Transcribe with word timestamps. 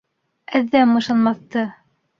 Әҙәм 0.61 0.97
ышанмаҫты! 1.03 1.69